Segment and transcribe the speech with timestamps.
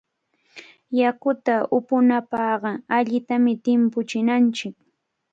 [0.99, 4.75] Yakuta upunapaqqa allitami timpuchinanchik.